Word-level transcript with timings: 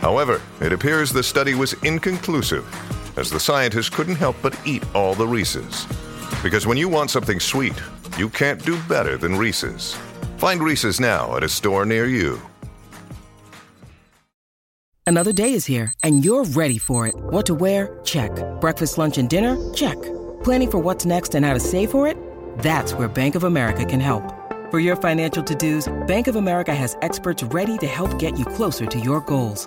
However, 0.00 0.40
it 0.60 0.72
appears 0.72 1.12
the 1.12 1.22
study 1.22 1.54
was 1.54 1.74
inconclusive, 1.82 2.66
as 3.18 3.30
the 3.30 3.40
scientists 3.40 3.90
couldn't 3.90 4.16
help 4.16 4.36
but 4.42 4.58
eat 4.66 4.82
all 4.94 5.14
the 5.14 5.26
Reese's. 5.26 5.86
Because 6.42 6.66
when 6.66 6.78
you 6.78 6.88
want 6.88 7.10
something 7.10 7.38
sweet, 7.38 7.74
you 8.16 8.28
can't 8.28 8.64
do 8.64 8.80
better 8.88 9.16
than 9.16 9.36
Reese's. 9.36 9.94
Find 10.38 10.62
Reese's 10.62 11.00
now 11.00 11.36
at 11.36 11.44
a 11.44 11.48
store 11.48 11.84
near 11.84 12.06
you. 12.06 12.40
Another 15.06 15.32
day 15.32 15.54
is 15.54 15.66
here, 15.66 15.92
and 16.04 16.24
you're 16.24 16.44
ready 16.44 16.78
for 16.78 17.06
it. 17.06 17.14
What 17.16 17.44
to 17.46 17.54
wear? 17.54 17.98
Check. 18.04 18.30
Breakfast, 18.60 18.96
lunch, 18.96 19.18
and 19.18 19.28
dinner? 19.28 19.56
Check. 19.74 20.00
Planning 20.44 20.70
for 20.70 20.78
what's 20.78 21.04
next 21.04 21.34
and 21.34 21.44
how 21.44 21.52
to 21.52 21.60
save 21.60 21.90
for 21.90 22.06
it? 22.06 22.16
That's 22.58 22.94
where 22.94 23.08
Bank 23.08 23.34
of 23.34 23.42
America 23.42 23.84
can 23.84 24.00
help. 24.00 24.22
For 24.70 24.78
your 24.78 24.94
financial 24.94 25.42
to 25.42 25.54
dos, 25.54 25.92
Bank 26.06 26.28
of 26.28 26.36
America 26.36 26.72
has 26.72 26.96
experts 27.02 27.42
ready 27.42 27.76
to 27.78 27.88
help 27.88 28.20
get 28.20 28.38
you 28.38 28.44
closer 28.44 28.86
to 28.86 29.00
your 29.00 29.20
goals. 29.22 29.66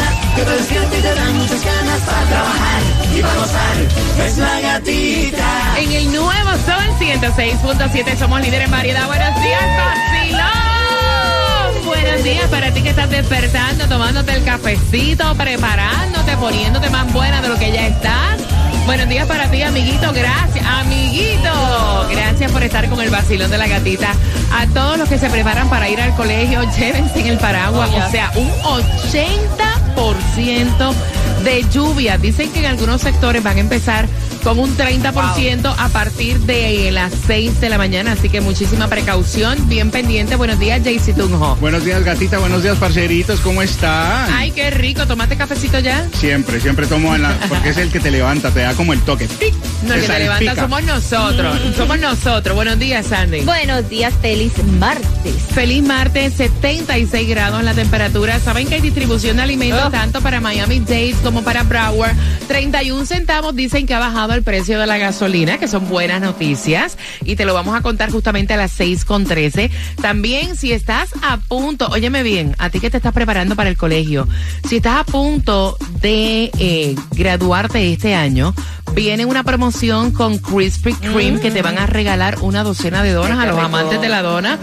que 0.41 0.45
te 0.45 0.57
despierta 0.57 0.97
y 0.97 1.01
te 1.01 1.13
dan 1.13 1.37
muchas 1.37 1.63
ganas 1.63 1.99
para 1.99 2.21
trabajar 2.23 2.81
y 3.15 3.21
para 3.21 3.35
gozar. 3.35 4.25
Es 4.25 4.37
la 4.37 4.59
gatita. 4.59 5.77
En 5.77 5.91
el 5.91 6.05
nuevo 6.11 6.49
Sol 6.65 6.83
106.7 6.99 8.17
somos 8.17 8.41
líderes 8.41 8.65
en 8.65 8.71
variedad. 8.71 9.05
Buenos 9.05 9.41
días, 9.41 9.61
vacilón. 9.77 10.41
Buenos 11.85 12.23
días 12.23 12.49
para 12.49 12.73
ti 12.73 12.81
que 12.81 12.89
estás 12.89 13.09
despertando, 13.11 13.87
tomándote 13.87 14.33
el 14.33 14.43
cafecito, 14.43 15.35
preparándote, 15.35 16.35
poniéndote 16.37 16.89
más 16.89 17.11
buena 17.13 17.41
de 17.41 17.49
lo 17.49 17.57
que 17.57 17.71
ya 17.71 17.87
estás. 17.87 18.39
Buenos 18.85 19.07
días 19.09 19.27
para 19.27 19.49
ti, 19.51 19.61
amiguito. 19.61 20.11
Gracias, 20.11 20.65
amiguito. 20.65 22.07
Gracias 22.09 22.51
por 22.51 22.63
estar 22.63 22.89
con 22.89 22.99
el 22.99 23.11
vacilón 23.11 23.51
de 23.51 23.59
la 23.59 23.67
gatita. 23.67 24.15
A 24.51 24.65
todos 24.73 24.97
los 24.97 25.07
que 25.07 25.19
se 25.19 25.29
preparan 25.29 25.69
para 25.69 25.87
ir 25.87 26.01
al 26.01 26.15
colegio, 26.15 26.63
llévense 26.77 27.19
en 27.19 27.27
el 27.27 27.37
paraguas. 27.37 27.89
O 27.91 28.09
sea, 28.09 28.31
un 28.35 28.49
80% 28.49 29.70
de 31.43 31.65
lluvia. 31.71 32.17
Dicen 32.17 32.51
que 32.51 32.59
en 32.59 32.65
algunos 32.65 33.01
sectores 33.01 33.43
van 33.43 33.57
a 33.57 33.61
empezar 33.61 34.07
con 34.43 34.59
un 34.59 34.75
30% 34.75 35.73
a 35.77 35.89
partir 35.89 36.39
de 36.41 36.91
las 36.91 37.11
6 37.27 37.61
de 37.61 37.69
la 37.69 37.77
mañana. 37.77 38.13
Así 38.13 38.29
que 38.29 38.41
muchísima 38.41 38.87
precaución. 38.87 39.69
Bien 39.69 39.91
pendiente. 39.91 40.35
Buenos 40.35 40.59
días, 40.59 40.81
Jaycee 40.83 41.13
Tunjo. 41.13 41.55
Buenos 41.57 41.83
días, 41.85 42.03
gatita. 42.03 42.39
Buenos 42.39 42.63
días, 42.63 42.77
parceritos. 42.77 43.39
¿Cómo 43.41 43.61
están? 43.61 44.31
Ay, 44.33 44.51
qué 44.51 44.69
rico. 44.71 45.05
¿Tomaste 45.05 45.37
cafecito 45.37 45.79
ya? 45.79 46.07
Siempre, 46.13 46.59
siempre 46.59 46.87
tomo 46.87 47.15
en 47.15 47.21
la... 47.23 47.37
Porque 47.47 47.69
es 47.69 47.77
el 47.77 47.91
que 47.91 47.99
te 47.99 48.11
levanta, 48.11 48.51
te 48.51 48.61
da 48.61 48.73
como 48.73 48.93
el 48.93 49.01
toque. 49.01 49.27
¡Pic! 49.27 49.53
No, 49.83 49.93
el 49.93 50.01
que 50.01 50.07
te 50.07 50.19
levanta 50.19 50.55
somos 50.55 50.83
nosotros. 50.83 51.59
Somos 51.75 51.99
nosotros. 51.99 52.55
Buenos 52.55 52.79
días, 52.79 53.07
Sandy. 53.07 53.41
Buenos 53.41 53.87
días, 53.89 54.13
feliz 54.21 54.53
martes. 54.79 55.35
Feliz 55.53 55.83
martes, 55.83 56.33
76 56.33 57.27
grados 57.29 57.63
la 57.63 57.73
temperatura. 57.73 58.39
Saben 58.39 58.67
que 58.67 58.75
hay 58.75 58.81
distribución 58.81 59.37
de 59.37 59.43
alimentos 59.43 59.71
Oh. 59.71 59.89
tanto 59.89 60.21
para 60.21 60.41
Miami-Dade 60.41 61.15
como 61.23 61.43
para 61.43 61.63
Broward. 61.63 62.13
31 62.47 63.05
centavos 63.05 63.55
dicen 63.55 63.85
que 63.87 63.93
ha 63.93 63.99
bajado 63.99 64.30
el 64.33 64.43
precio 64.43 64.79
de 64.79 64.87
la 64.87 64.97
gasolina, 64.97 65.57
que 65.57 65.67
son 65.67 65.87
buenas 65.89 66.21
noticias. 66.21 66.97
Y 67.23 67.35
te 67.35 67.45
lo 67.45 67.53
vamos 67.53 67.75
a 67.75 67.81
contar 67.81 68.11
justamente 68.11 68.53
a 68.53 68.57
las 68.57 68.71
6 68.71 69.05
con 69.05 69.25
13. 69.25 69.71
También, 70.01 70.55
si 70.55 70.71
estás 70.71 71.09
a 71.21 71.37
punto, 71.37 71.87
óyeme 71.87 72.23
bien, 72.23 72.55
a 72.59 72.69
ti 72.69 72.79
que 72.79 72.89
te 72.89 72.97
estás 72.97 73.13
preparando 73.13 73.55
para 73.55 73.69
el 73.69 73.77
colegio, 73.77 74.27
si 74.67 74.77
estás 74.77 75.01
a 75.01 75.03
punto 75.03 75.77
de 76.01 76.51
eh, 76.59 76.95
graduarte 77.11 77.91
este 77.91 78.15
año, 78.15 78.53
viene 78.93 79.25
una 79.25 79.43
promoción 79.43 80.11
con 80.11 80.37
Krispy 80.37 80.93
Kreme 80.93 81.39
que 81.39 81.51
te 81.51 81.61
van 81.61 81.77
a 81.77 81.85
regalar 81.85 82.39
una 82.41 82.63
docena 82.63 83.03
de 83.03 83.13
donas 83.13 83.39
a 83.39 83.45
los 83.45 83.57
amantes 83.57 84.01
de 84.01 84.09
la 84.09 84.21
dona. 84.21 84.57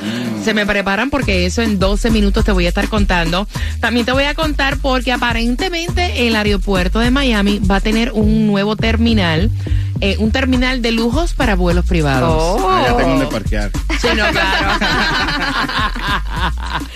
Se 0.45 0.55
me 0.55 0.67
preparan 0.67 1.11
porque 1.11 1.47
eso 1.47 1.63
en 1.63 1.79
12 1.79 2.11
minutos 2.11 2.45
te 2.45 2.53
voy 2.53 2.67
a 2.67 2.69
estar 2.69 2.89
contando. 2.89 3.49
También 3.81 4.07
te 4.07 4.13
voy 4.13 4.25
a 4.25 4.35
contar 4.35 4.79
porque 4.79 5.13
aparentemente 5.13 6.27
el 6.27 6.37
aeropuerto 6.37 7.01
de 7.01 7.11
Miami 7.11 7.59
va 7.59 7.77
a 7.77 7.81
tener 7.81 8.13
un 8.13 8.47
nuevo 8.47 8.77
terminal, 8.77 9.51
eh, 10.01 10.17
un 10.19 10.31
terminal 10.31 10.83
de 10.83 10.93
lujos 10.93 11.35
para 11.35 11.57
vuelos 11.57 11.85
privados. 11.87 12.61
Ah, 12.65 12.85
ya 12.87 12.97
tengo 12.97 13.11
donde 13.11 13.27
parquear. 13.27 13.71
Sí, 14.01 14.09
no, 14.17 14.31
claro. 14.31 14.79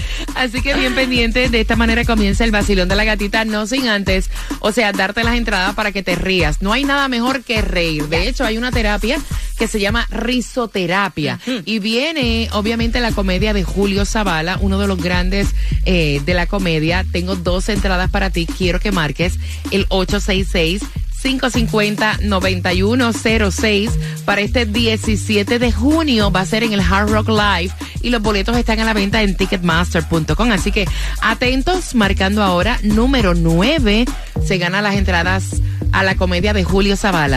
Así 0.42 0.60
que 0.60 0.74
bien 0.74 0.96
pendiente, 0.96 1.48
de 1.48 1.60
esta 1.60 1.76
manera 1.76 2.04
comienza 2.04 2.42
el 2.42 2.50
vacilón 2.50 2.88
de 2.88 2.96
la 2.96 3.04
gatita, 3.04 3.44
no 3.44 3.64
sin 3.64 3.86
antes, 3.86 4.28
o 4.58 4.72
sea, 4.72 4.90
darte 4.90 5.22
las 5.22 5.36
entradas 5.36 5.76
para 5.76 5.92
que 5.92 6.02
te 6.02 6.16
rías. 6.16 6.60
No 6.62 6.72
hay 6.72 6.82
nada 6.82 7.06
mejor 7.06 7.44
que 7.44 7.62
reír. 7.62 8.08
De 8.08 8.26
hecho, 8.26 8.44
hay 8.44 8.58
una 8.58 8.72
terapia 8.72 9.20
que 9.56 9.68
se 9.68 9.78
llama 9.78 10.04
risoterapia 10.10 11.38
y 11.64 11.78
viene, 11.78 12.48
obviamente, 12.54 12.98
la 12.98 13.12
comedia 13.12 13.52
de 13.52 13.62
Julio 13.62 14.04
Zavala, 14.04 14.58
uno 14.60 14.80
de 14.80 14.88
los 14.88 15.00
grandes 15.00 15.54
eh, 15.84 16.20
de 16.26 16.34
la 16.34 16.46
comedia. 16.46 17.06
Tengo 17.12 17.36
dos 17.36 17.68
entradas 17.68 18.10
para 18.10 18.30
ti. 18.30 18.46
Quiero 18.46 18.80
que 18.80 18.90
marques 18.90 19.34
el 19.70 19.86
866 19.90 20.82
550-9106 21.22 23.90
para 24.24 24.40
este 24.40 24.64
17 24.66 25.58
de 25.58 25.72
junio. 25.72 26.30
Va 26.30 26.40
a 26.40 26.46
ser 26.46 26.62
en 26.64 26.72
el 26.72 26.80
Hard 26.80 27.10
Rock 27.10 27.28
Live 27.28 27.72
y 28.02 28.10
los 28.10 28.22
boletos 28.22 28.56
están 28.56 28.80
a 28.80 28.84
la 28.84 28.92
venta 28.92 29.22
en 29.22 29.36
ticketmaster.com. 29.36 30.50
Así 30.50 30.72
que 30.72 30.86
atentos, 31.20 31.94
marcando 31.94 32.42
ahora 32.42 32.78
número 32.82 33.34
9. 33.34 34.04
Se 34.44 34.58
gana 34.58 34.82
las 34.82 34.96
entradas 34.96 35.62
a 35.92 36.02
la 36.02 36.16
comedia 36.16 36.52
de 36.52 36.64
Julio 36.64 36.96
Zavala. 36.96 37.36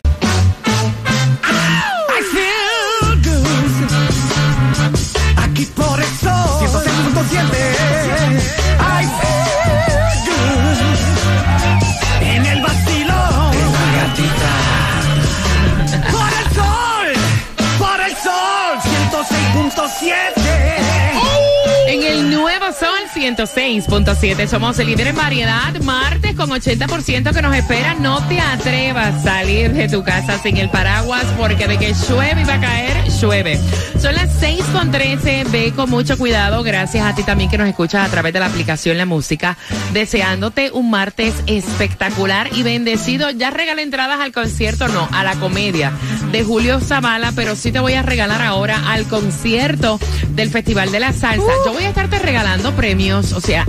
106.7 23.25 24.47
somos 24.47 24.77
el 24.77 24.85
líder 24.85 25.07
en 25.07 25.15
variedad. 25.15 25.73
Martes 25.81 26.35
con 26.35 26.51
80% 26.51 27.33
que 27.33 27.41
nos 27.41 27.55
espera. 27.55 27.95
No 27.95 28.23
te 28.27 28.39
atrevas 28.39 29.15
a 29.15 29.23
salir 29.23 29.73
de 29.73 29.89
tu 29.89 30.03
casa 30.03 30.37
sin 30.43 30.57
el 30.57 30.69
paraguas 30.69 31.25
porque 31.35 31.67
de 31.67 31.79
que 31.79 31.95
llueve 32.07 32.41
y 32.41 32.43
va 32.43 32.53
a 32.53 32.61
caer, 32.61 33.09
llueve. 33.19 33.59
Son 33.99 34.13
las 34.13 34.29
6 34.39 34.63
con 34.65 34.91
13. 34.91 35.45
Ve 35.45 35.73
con 35.75 35.89
mucho 35.89 36.19
cuidado. 36.19 36.61
Gracias 36.61 37.03
a 37.03 37.15
ti 37.15 37.23
también 37.23 37.49
que 37.49 37.57
nos 37.57 37.67
escuchas 37.67 38.07
a 38.07 38.11
través 38.11 38.31
de 38.31 38.41
la 38.41 38.45
aplicación 38.45 38.95
La 38.99 39.07
Música. 39.07 39.57
Deseándote 39.91 40.69
un 40.71 40.91
martes 40.91 41.33
espectacular 41.47 42.49
y 42.53 42.61
bendecido. 42.61 43.31
Ya 43.31 43.49
regalé 43.49 43.81
entradas 43.81 44.19
al 44.19 44.33
concierto, 44.33 44.87
no, 44.87 45.09
a 45.11 45.23
la 45.23 45.33
comedia 45.37 45.91
de 46.31 46.43
Julio 46.43 46.79
Zavala, 46.79 47.31
pero 47.35 47.55
sí 47.55 47.71
te 47.71 47.79
voy 47.79 47.93
a 47.93 48.03
regalar 48.03 48.43
ahora 48.43 48.91
al 48.91 49.05
concierto 49.05 49.99
del 50.35 50.49
Festival 50.49 50.91
de 50.91 50.99
la 50.99 51.13
Salsa. 51.13 51.51
Yo 51.65 51.73
voy 51.73 51.85
a 51.85 51.89
estarte 51.89 52.19
regalando 52.19 52.73
premios, 52.73 53.14
o 53.15 53.39
sea, 53.39 53.65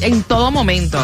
en 0.00 0.22
todo 0.22 0.50
momento 0.50 0.98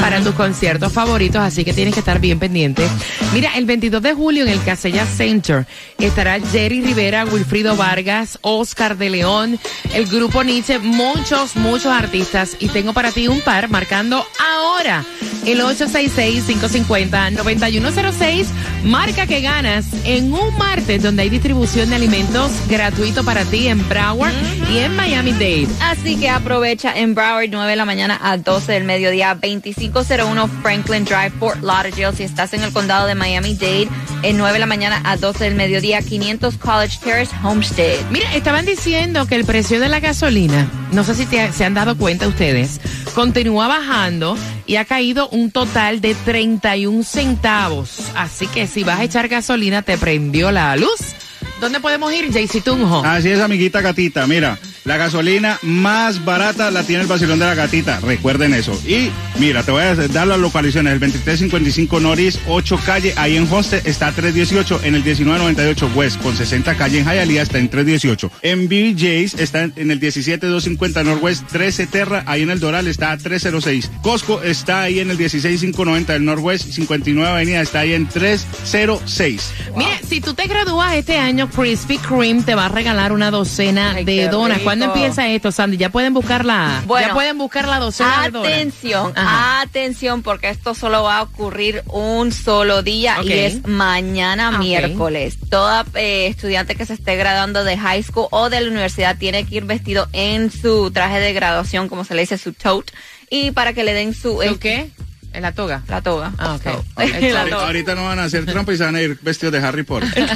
para 0.00 0.20
tus 0.20 0.34
conciertos 0.34 0.92
favoritos, 0.92 1.40
así 1.40 1.64
que 1.64 1.72
tienes 1.72 1.94
que 1.94 2.00
estar 2.00 2.20
bien 2.20 2.38
pendiente. 2.38 2.86
Mira, 3.32 3.56
el 3.56 3.64
22 3.64 4.02
de 4.02 4.14
julio 4.14 4.44
en 4.44 4.50
el 4.50 4.62
Casella 4.62 5.06
Center 5.06 5.66
estará 5.98 6.38
Jerry 6.40 6.82
Rivera, 6.82 7.24
Wilfrido 7.24 7.76
Vargas, 7.76 8.38
Oscar 8.42 8.96
de 8.96 9.10
León, 9.10 9.58
el 9.94 10.06
grupo 10.06 10.44
Nietzsche, 10.44 10.78
muchos, 10.78 11.56
muchos 11.56 11.92
artistas. 11.92 12.56
Y 12.60 12.68
tengo 12.68 12.92
para 12.92 13.10
ti 13.12 13.28
un 13.28 13.40
par 13.40 13.68
marcando 13.68 14.24
ahora 14.38 15.04
el 15.46 15.60
866-550-9106. 15.60 18.46
Marca 18.84 19.26
que 19.26 19.40
ganas 19.40 19.86
en 20.04 20.32
un 20.32 20.56
martes 20.58 21.02
donde 21.02 21.22
hay 21.22 21.30
distribución 21.30 21.90
de 21.90 21.96
alimentos 21.96 22.52
gratuito 22.68 23.24
para 23.24 23.44
ti 23.44 23.66
en 23.68 23.88
Broward 23.88 24.34
y 24.72 24.78
en 24.78 24.94
Miami-Dade. 24.96 25.68
Así 25.80 26.16
que 26.16 26.28
aprovecha 26.28 26.92
en 26.96 27.14
Broward 27.14 27.48
9 27.50 27.70
de 27.70 27.76
la 27.76 27.84
mañana 27.84 28.16
a 28.24 28.36
12 28.38 28.72
del 28.72 28.84
mediodía, 28.84 29.34
2501 29.34 30.48
Franklin 30.62 31.04
Drive, 31.04 31.30
Fort 31.38 31.62
Lauderdale. 31.62 32.16
Si 32.16 32.22
estás 32.24 32.54
en 32.54 32.62
el 32.62 32.72
condado 32.72 33.06
de 33.06 33.14
Miami-Dade, 33.14 33.88
en 34.22 34.36
9 34.38 34.54
de 34.54 34.58
la 34.58 34.66
mañana 34.66 35.00
a 35.04 35.16
12 35.16 35.44
del 35.44 35.54
mediodía, 35.54 36.00
500 36.02 36.56
College 36.56 36.98
Terrace, 37.04 37.30
Homestead. 37.44 37.98
Mira, 38.10 38.34
estaban 38.34 38.64
diciendo 38.64 39.26
que 39.26 39.34
el 39.36 39.44
precio 39.44 39.78
de 39.78 39.88
la 39.88 40.00
gasolina, 40.00 40.66
no 40.92 41.04
sé 41.04 41.14
si 41.14 41.26
te- 41.26 41.52
se 41.52 41.64
han 41.64 41.74
dado 41.74 41.96
cuenta 41.96 42.26
ustedes, 42.26 42.80
continúa 43.14 43.68
bajando 43.68 44.36
y 44.66 44.76
ha 44.76 44.84
caído 44.86 45.28
un 45.28 45.50
total 45.50 46.00
de 46.00 46.14
31 46.14 47.04
centavos. 47.04 47.98
Así 48.16 48.46
que 48.46 48.66
si 48.66 48.84
vas 48.84 49.00
a 49.00 49.04
echar 49.04 49.28
gasolina, 49.28 49.82
te 49.82 49.98
prendió 49.98 50.50
la 50.50 50.74
luz. 50.76 51.14
¿Dónde 51.60 51.80
podemos 51.80 52.12
ir, 52.12 52.32
Jaycee 52.32 52.62
Tunjo? 52.62 53.04
Así 53.04 53.28
es, 53.30 53.40
amiguita 53.40 53.80
gatita. 53.80 54.26
Mira, 54.26 54.58
la 54.84 54.96
gasolina 54.96 55.58
más 55.62 56.24
barata 56.24 56.70
la 56.70 56.82
tiene 56.84 57.02
el 57.02 57.08
vacilón 57.08 57.38
de 57.38 57.46
la 57.46 57.54
gatita. 57.54 58.00
Recuerden 58.00 58.52
eso. 58.54 58.78
Y 58.86 59.10
mira, 59.38 59.62
te 59.62 59.70
voy 59.70 59.82
a 59.82 59.94
dar 59.94 60.26
las 60.26 60.38
localizaciones. 60.38 60.92
El 60.92 61.00
2355 61.00 62.00
Norris, 62.00 62.38
8 62.48 62.80
calle. 62.84 63.14
Ahí 63.16 63.36
en 63.36 63.50
Hostel 63.50 63.80
está 63.84 64.12
318. 64.12 64.80
En 64.84 64.94
el 64.94 65.02
1998 65.02 65.90
West, 65.94 66.20
con 66.20 66.36
60 66.36 66.74
calle 66.76 66.98
en 66.98 67.06
Hialeah 67.06 67.42
está 67.42 67.58
en 67.58 67.68
318. 67.68 68.30
En 68.42 68.68
BJ's 68.68 69.34
está 69.40 69.62
en 69.64 69.90
el 69.90 70.00
17250 70.00 71.02
Northwest, 71.04 71.44
13 71.50 71.86
Terra. 71.86 72.22
Ahí 72.26 72.42
en 72.42 72.50
el 72.50 72.60
Doral 72.60 72.86
está 72.86 73.12
a 73.12 73.16
306. 73.18 73.90
Costco 74.02 74.42
está 74.42 74.82
ahí 74.82 75.00
en 75.00 75.10
el 75.10 75.16
16590 75.16 76.12
del 76.12 76.24
Northwest. 76.24 76.70
59 76.70 77.28
Avenida 77.30 77.60
está 77.62 77.80
ahí 77.80 77.94
en 77.94 78.06
306. 78.06 79.52
Mira, 79.76 79.98
si 80.08 80.20
tú 80.20 80.34
te 80.34 80.46
gradúas 80.46 80.94
este 80.94 81.16
año, 81.18 81.48
Krispy 81.48 81.98
Kreme 81.98 82.42
te 82.42 82.54
va 82.54 82.66
a 82.66 82.68
regalar 82.68 83.12
una 83.12 83.30
docena 83.30 83.94
Ay, 83.96 84.04
de 84.04 84.28
donas. 84.28 84.58
rico. 84.58 84.73
¿Cuándo 84.78 84.94
empieza 84.94 85.28
esto, 85.28 85.52
Sandy? 85.52 85.76
Ya 85.76 85.90
pueden 85.90 86.14
buscar 86.14 86.44
la, 86.44 86.82
Bueno, 86.86 87.08
ya 87.08 87.14
pueden 87.14 87.38
buscar 87.38 87.68
la 87.68 87.78
docena. 87.78 88.24
Atención, 88.24 89.12
atención, 89.16 90.22
porque 90.22 90.48
esto 90.48 90.74
solo 90.74 91.02
va 91.04 91.18
a 91.18 91.22
ocurrir 91.22 91.82
un 91.86 92.32
solo 92.32 92.82
día 92.82 93.16
y 93.22 93.32
es 93.32 93.66
mañana 93.66 94.58
miércoles. 94.58 95.36
Toda 95.48 95.84
eh, 95.94 96.26
estudiante 96.26 96.74
que 96.74 96.86
se 96.86 96.94
esté 96.94 97.16
graduando 97.16 97.64
de 97.64 97.76
high 97.78 98.02
school 98.02 98.28
o 98.30 98.50
de 98.50 98.60
la 98.60 98.70
universidad 98.70 99.16
tiene 99.16 99.44
que 99.44 99.56
ir 99.56 99.64
vestido 99.64 100.08
en 100.12 100.50
su 100.50 100.90
traje 100.90 101.20
de 101.20 101.32
graduación, 101.32 101.88
como 101.88 102.04
se 102.04 102.14
le 102.14 102.22
dice, 102.22 102.38
su 102.38 102.52
tote, 102.52 102.92
y 103.30 103.52
para 103.52 103.72
que 103.72 103.84
le 103.84 103.94
den 103.94 104.14
su... 104.14 104.40
¿Tú 104.46 104.58
qué? 104.58 104.90
¿En 105.34 105.42
la 105.42 105.52
toga? 105.52 105.82
La 105.88 106.00
toga. 106.00 106.32
Ah, 106.38 106.54
ok. 106.54 106.62
So, 106.62 106.70
Ok, 106.94 106.96
la 106.96 107.08
sorry. 107.08 107.32
Ahorita, 107.32 107.50
toga. 107.50 107.66
ahorita 107.66 107.94
no 107.96 108.04
van 108.04 108.18
a 108.20 108.24
hacer 108.24 108.46
trampa 108.46 108.72
y 108.72 108.76
se 108.76 108.84
van 108.84 108.94
a 108.94 109.02
ir 109.02 109.18
vestidos 109.20 109.52
de 109.52 109.58
Harry 109.58 109.82
Potter. 109.82 110.08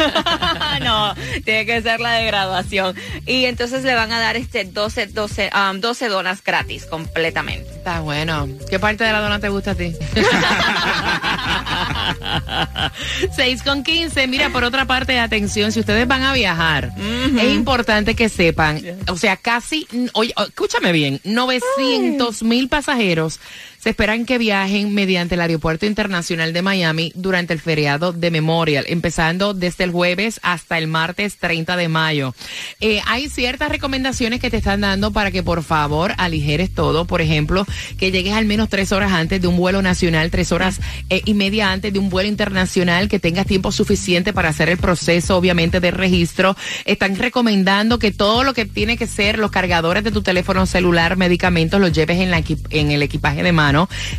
no, 0.82 1.14
tiene 1.44 1.64
que 1.66 1.80
ser 1.82 2.00
la 2.00 2.14
de 2.14 2.26
graduación. 2.26 2.96
Y 3.24 3.44
entonces 3.44 3.84
le 3.84 3.94
van 3.94 4.10
a 4.12 4.18
dar 4.18 4.34
este 4.36 4.64
12, 4.64 5.06
12, 5.06 5.50
um, 5.54 5.80
12 5.80 6.08
donas 6.08 6.42
gratis 6.42 6.84
completamente. 6.86 7.70
Está 7.70 8.00
bueno. 8.00 8.48
¿Qué 8.68 8.80
parte 8.80 9.04
de 9.04 9.12
la 9.12 9.20
dona 9.20 9.38
te 9.38 9.48
gusta 9.48 9.70
a 9.70 9.74
ti? 9.76 9.94
6 13.36 13.62
con 13.62 13.82
15. 13.82 14.26
Mira, 14.26 14.50
por 14.50 14.64
otra 14.64 14.86
parte, 14.86 15.18
atención, 15.18 15.72
si 15.72 15.80
ustedes 15.80 16.06
van 16.08 16.22
a 16.22 16.32
viajar, 16.32 16.92
es 17.38 17.54
importante 17.54 18.14
que 18.14 18.28
sepan, 18.28 18.82
o 19.08 19.16
sea, 19.16 19.36
casi, 19.36 19.86
oye, 20.12 20.32
escúchame 20.36 20.92
bien, 20.92 21.20
900 21.24 22.42
mil 22.42 22.68
pasajeros 22.68 23.40
se 23.78 23.90
esperan 23.90 24.26
que 24.26 24.38
viajen 24.38 24.92
mediante 24.92 25.36
el 25.36 25.40
Aeropuerto 25.40 25.86
Internacional 25.86 26.52
de 26.52 26.62
Miami 26.62 27.12
durante 27.14 27.52
el 27.52 27.60
feriado 27.60 28.12
de 28.12 28.30
Memorial, 28.30 28.84
empezando 28.88 29.54
desde 29.54 29.84
el 29.84 29.92
jueves 29.92 30.40
hasta 30.42 30.78
el 30.78 30.88
martes 30.88 31.36
30 31.38 31.76
de 31.76 31.88
mayo. 31.88 32.34
Eh, 32.80 33.00
hay 33.06 33.28
ciertas 33.28 33.68
recomendaciones 33.68 34.40
que 34.40 34.50
te 34.50 34.56
están 34.56 34.80
dando 34.80 35.12
para 35.12 35.30
que 35.30 35.42
por 35.42 35.62
favor 35.62 36.12
aligeres 36.18 36.74
todo. 36.74 37.04
Por 37.04 37.20
ejemplo, 37.20 37.66
que 37.98 38.10
llegues 38.10 38.34
al 38.34 38.46
menos 38.46 38.68
tres 38.68 38.90
horas 38.90 39.12
antes 39.12 39.40
de 39.40 39.46
un 39.46 39.56
vuelo 39.56 39.80
nacional, 39.80 40.30
tres 40.30 40.50
horas 40.50 40.80
eh, 41.08 41.22
y 41.24 41.34
media 41.34 41.70
antes 41.70 41.92
de 41.92 41.98
un 41.98 42.10
vuelo 42.10 42.28
internacional, 42.28 43.08
que 43.08 43.20
tengas 43.20 43.46
tiempo 43.46 43.70
suficiente 43.70 44.32
para 44.32 44.48
hacer 44.48 44.68
el 44.68 44.78
proceso, 44.78 45.36
obviamente, 45.36 45.78
de 45.78 45.92
registro. 45.92 46.56
Están 46.84 47.16
recomendando 47.16 47.98
que 47.98 48.10
todo 48.10 48.42
lo 48.42 48.54
que 48.54 48.66
tiene 48.66 48.96
que 48.96 49.06
ser 49.06 49.38
los 49.38 49.52
cargadores 49.52 50.02
de 50.02 50.10
tu 50.10 50.22
teléfono 50.22 50.66
celular, 50.66 51.16
medicamentos, 51.16 51.80
los 51.80 51.92
lleves 51.92 52.18
en, 52.18 52.32
en 52.70 52.90
el 52.90 53.02
equipaje 53.02 53.42
de 53.42 53.52
mano. 53.52 53.67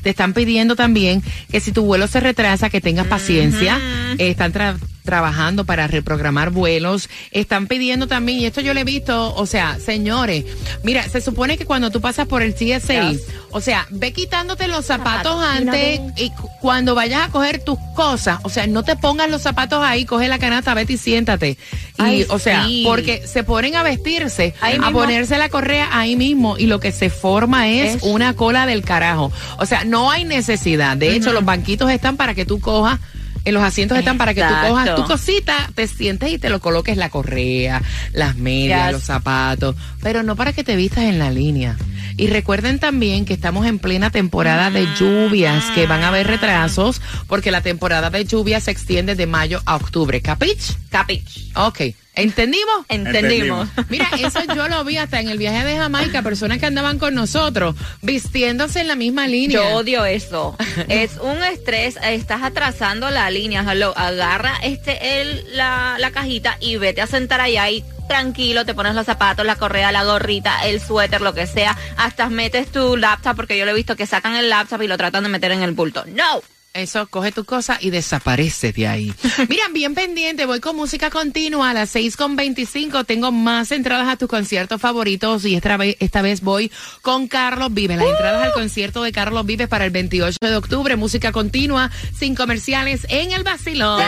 Te 0.04 0.10
están 0.12 0.34
pidiendo 0.34 0.76
también 0.76 1.22
que 1.52 1.60
si 1.60 1.72
tu 1.72 1.84
vuelo 1.86 2.08
se 2.08 2.20
retrasa, 2.20 2.70
que 2.70 2.82
tengas 2.82 3.08
paciencia. 3.08 3.80
Eh, 4.18 4.30
están 4.32 4.54
tra- 4.54 4.78
trabajando 5.10 5.66
para 5.66 5.88
reprogramar 5.88 6.52
vuelos. 6.52 7.10
Están 7.32 7.66
pidiendo 7.66 8.06
también, 8.08 8.38
y 8.40 8.46
esto 8.46 8.62
yo 8.62 8.76
lo 8.76 8.80
he 8.80 8.84
visto, 8.84 9.34
o 9.36 9.46
sea, 9.48 9.80
señores, 9.84 10.46
mira, 10.84 11.02
se 11.10 11.20
supone 11.20 11.58
que 11.58 11.66
cuando 11.66 11.90
tú 11.90 12.00
pasas 12.00 12.28
por 12.28 12.44
el 12.44 12.54
TSA, 12.54 13.10
Yes. 13.10 13.22
o 13.50 13.60
sea, 13.60 13.88
ve 13.90 14.14
quitándote 14.14 14.68
los 14.68 14.86
zapatos 14.86 15.42
antes 15.44 16.00
y 16.18 16.30
cu- 16.30 16.48
cuando 16.62 16.94
vayas 16.94 17.28
a 17.28 17.32
coger 17.32 17.64
tus 17.64 17.80
cosas, 17.96 18.40
o 18.44 18.50
sea, 18.50 18.68
no 18.68 18.84
te 18.84 18.96
pongas 18.96 19.30
los 19.32 19.42
zapatos 19.42 19.84
ahí, 19.84 20.06
coge 20.06 20.28
la 20.28 20.38
canasta, 20.38 20.76
vete 20.76 20.94
y 20.94 20.98
siéntate. 20.98 21.58
Y, 21.98 22.02
Ay, 22.02 22.26
o 22.30 22.38
sea, 22.38 22.66
sí. 22.66 22.84
porque 22.86 23.26
se 23.28 23.44
ponen 23.44 23.76
a 23.76 23.82
vestirse, 23.84 24.54
Ahí 24.62 24.76
a 24.76 24.80
mismo. 24.80 25.00
ponerse 25.00 25.38
la 25.40 25.50
correa 25.50 25.90
ahí 25.92 26.16
mismo 26.16 26.56
y 26.58 26.68
lo 26.68 26.80
que 26.80 26.92
se 26.92 27.10
forma 27.10 27.68
es, 27.70 27.96
Es- 27.96 28.04
una 28.04 28.36
cola 28.36 28.68
del 28.68 28.84
carajo. 28.84 29.32
O 29.58 29.66
sea, 29.66 29.84
no 29.86 30.12
hay 30.12 30.24
necesidad. 30.24 30.96
De 30.98 31.16
hecho, 31.16 31.34
los 31.34 31.44
banquitos 31.44 31.90
están 31.90 32.16
para 32.16 32.36
que 32.36 32.46
tú 32.46 32.60
cojas 32.60 33.00
en 33.46 33.54
los 33.54 33.64
asientos 33.64 33.98
están 33.98 34.18
para 34.18 34.34
que 34.34 34.42
tú 34.42 34.54
cojas 34.68 34.96
tu 34.96 35.04
cosita, 35.06 35.70
te 35.76 35.88
sientes 35.88 36.32
y 36.32 36.38
te 36.40 36.50
lo 36.50 36.60
coloques 36.60 36.98
la 36.98 37.10
correa, 37.10 37.82
las 38.14 38.36
medias, 38.36 38.86
Yes. 38.88 38.94
los 38.94 39.04
zapatos, 39.04 39.76
pero 40.02 40.24
no 40.24 40.36
para 40.36 40.54
que 40.54 40.64
te 40.64 40.76
vistas 40.76 41.06
en 41.06 41.20
la 41.20 41.32
línea. 41.32 41.78
Y 42.20 42.28
recuerden 42.28 42.80
también 42.80 43.24
que 43.24 43.34
estamos 43.34 43.66
en 43.66 43.80
plena 43.80 44.10
temporada 44.10 44.70
de 44.72 44.86
lluvias, 45.00 45.64
que 45.74 45.88
van 45.88 46.04
a 46.04 46.10
haber 46.10 46.28
retrasos, 46.28 47.02
porque 47.28 47.50
la 47.50 47.62
temporada 47.62 48.10
de 48.10 48.26
lluvias 48.26 48.64
se 48.64 48.72
extiende 48.72 49.16
de 49.16 49.26
mayo 49.26 49.62
a 49.66 49.78
octubre. 49.78 50.20
¿Capich? 50.20 50.76
Capich. 50.90 51.50
Ok. 51.56 51.82
¿Entendimos? 52.16 52.86
Entendimos. 52.90 53.70
Mira, 53.88 54.10
eso 54.20 54.42
yo 54.54 54.68
lo 54.68 54.84
vi 54.84 54.98
hasta 54.98 55.22
en 55.22 55.30
el 55.30 55.38
viaje 55.38 55.64
de 55.64 55.78
Jamaica, 55.78 56.22
personas 56.22 56.58
que 56.58 56.66
andaban 56.66 57.00
con 57.00 57.16
nosotros, 57.16 57.76
vistiéndose 58.02 58.82
en 58.82 58.90
la 58.90 58.96
misma 58.96 59.26
línea. 59.26 59.58
Yo 59.58 59.78
odio 59.78 60.04
eso. 60.04 60.58
es 60.90 61.12
un 61.22 61.42
estrés. 61.42 61.98
Estás 62.04 62.44
atrasando 62.44 63.10
la 63.12 63.32
línea. 63.32 63.66
Hello, 63.66 63.94
agarra 63.98 64.56
este 64.62 65.22
el, 65.22 65.46
la, 65.56 65.96
la 66.00 66.12
cajita 66.12 66.58
y 66.60 66.76
vete 66.76 67.02
a 67.02 67.08
sentar 67.08 67.40
allá 67.40 67.70
y 67.70 67.86
tranquilo, 68.10 68.66
te 68.66 68.74
pones 68.74 68.96
los 68.96 69.06
zapatos, 69.06 69.46
la 69.46 69.56
correa, 69.56 69.94
la 69.94 70.04
gorrita, 70.04 70.66
el 70.68 70.82
suéter, 70.82 71.22
lo 71.22 71.34
que 71.34 71.48
sea. 71.48 71.78
Hasta 71.96 72.30
metes 72.30 72.70
tu 72.70 72.98
laptop, 72.98 73.38
porque 73.38 73.58
yo 73.58 73.64
lo 73.64 73.72
he 73.72 73.76
visto 73.76 73.96
que 73.96 74.06
sacan 74.06 74.36
el 74.36 74.50
laptop 74.50 74.82
y 74.82 74.88
lo 74.88 74.98
tratan 74.98 75.24
de 75.24 75.30
meter 75.30 75.54
en 75.54 75.62
el 75.62 75.72
bulto. 75.72 76.04
No. 76.08 76.42
Eso, 76.74 77.08
coge 77.08 77.32
tu 77.32 77.46
cosa 77.46 77.80
y 77.82 77.90
desaparece 77.90 78.72
de 78.72 78.88
ahí. 78.88 79.14
Mira, 79.50 79.64
bien 79.74 79.96
pendiente, 79.96 80.46
voy 80.46 80.60
con 80.60 80.76
música 80.76 81.10
continua 81.10 81.72
a 81.72 81.74
las 81.74 81.90
6 81.90 82.16
con 82.16 82.36
25. 82.36 83.06
Tengo 83.06 83.32
más 83.32 83.72
entradas 83.72 84.08
a 84.08 84.18
tus 84.18 84.28
conciertos 84.28 84.80
favoritos 84.80 85.46
y 85.46 85.56
esta 85.56 85.78
vez, 85.78 85.96
esta 86.00 86.22
vez 86.22 86.42
voy 86.42 86.72
con 87.02 87.28
Carlos 87.28 87.74
Vives. 87.74 87.98
Las 87.98 88.08
entradas 88.08 88.46
al 88.46 88.54
concierto 88.54 89.02
de 89.02 89.12
Carlos 89.12 89.46
Vives 89.46 89.68
para 89.68 89.86
el 89.86 89.92
28 89.92 90.38
de 90.42 90.56
octubre. 90.56 90.96
Música 90.96 91.32
continua, 91.32 91.90
sin 92.18 92.36
comerciales 92.36 93.06
en 93.10 93.32
el 93.32 93.44
vacilón. 93.44 94.04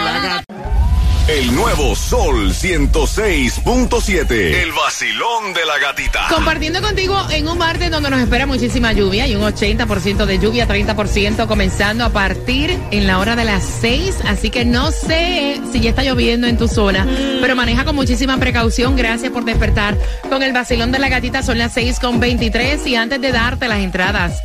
El 1.28 1.56
nuevo 1.56 1.96
Sol 1.96 2.52
106.7. 2.52 4.32
El 4.32 4.72
vacilón 4.72 5.54
de 5.54 5.66
la 5.66 5.78
gatita. 5.78 6.28
Compartiendo 6.30 6.82
contigo 6.82 7.16
en 7.30 7.48
un 7.48 7.60
martes 7.60 7.92
donde 7.92 8.10
nos 8.10 8.20
espera 8.20 8.48
muchísima 8.48 8.92
lluvia 8.92 9.28
y 9.28 9.36
un 9.36 9.44
80% 9.44 10.26
de 10.26 10.40
lluvia, 10.40 10.68
30% 10.68 11.48
comenzando 11.48 12.04
a 12.06 12.10
partir 12.10 12.76
en 12.90 13.06
la 13.06 13.20
hora 13.20 13.36
de 13.36 13.46
las 13.46 13.64
6. 13.64 14.18
Así 14.28 14.50
que 14.50 14.66
no 14.66 14.92
sé 14.92 15.62
si 15.72 15.80
ya 15.80 15.92
está 15.92 16.04
lloviendo 16.04 16.48
en 16.48 16.58
tu 16.58 16.68
zona, 16.68 17.08
pero 17.40 17.56
maneja 17.56 17.86
con 17.86 17.96
muchísima 17.96 18.38
precaución. 18.38 18.96
Gracias 18.96 19.32
por 19.32 19.46
despertar 19.46 19.96
con 20.28 20.42
el 20.42 20.54
vacilón 20.54 20.92
de 20.92 20.98
la 20.98 21.10
gatita. 21.10 21.44
Son 21.44 21.60
las 21.60 21.74
6 21.74 22.00
con 22.00 22.20
23 22.20 22.88
y 22.88 22.96
antes 22.96 23.22
de 23.22 23.32
darte 23.32 23.68
las 23.68 23.80
entradas 23.80 24.42